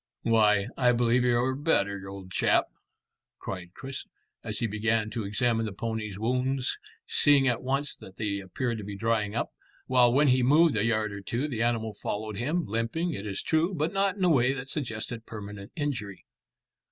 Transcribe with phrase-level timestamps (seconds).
[0.23, 2.65] "Why, I believe you're better, old chap,"
[3.37, 4.05] cried Chris,
[4.43, 8.83] as he began to examine the pony's wounds, seeing at once that they appeared to
[8.83, 9.51] be drying up,
[9.85, 13.43] while when he moved a yard or two the animal followed him, limping, it is
[13.43, 16.25] true, but not in a way that suggested permanent injury.